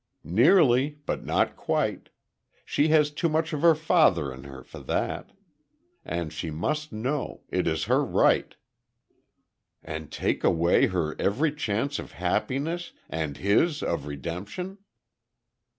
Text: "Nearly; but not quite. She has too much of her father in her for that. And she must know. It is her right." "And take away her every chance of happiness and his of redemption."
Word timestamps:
"Nearly; 0.23 0.97
but 1.05 1.23
not 1.23 1.55
quite. 1.55 2.09
She 2.65 2.87
has 2.87 3.11
too 3.11 3.29
much 3.29 3.53
of 3.53 3.61
her 3.61 3.75
father 3.75 4.33
in 4.33 4.45
her 4.45 4.63
for 4.63 4.79
that. 4.79 5.31
And 6.03 6.33
she 6.33 6.49
must 6.49 6.91
know. 6.91 7.41
It 7.49 7.67
is 7.67 7.83
her 7.83 8.03
right." 8.03 8.55
"And 9.83 10.11
take 10.11 10.43
away 10.43 10.87
her 10.87 11.15
every 11.21 11.53
chance 11.53 11.99
of 11.99 12.13
happiness 12.13 12.93
and 13.11 13.37
his 13.37 13.83
of 13.83 14.07
redemption." 14.07 14.79